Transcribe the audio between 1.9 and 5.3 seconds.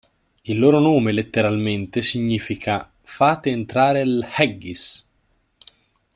significa "Fate entrare l'Haggis".